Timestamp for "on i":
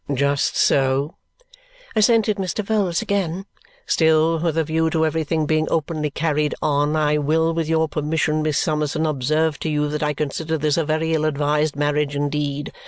6.59-7.19